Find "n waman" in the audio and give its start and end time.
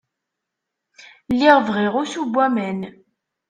2.29-2.79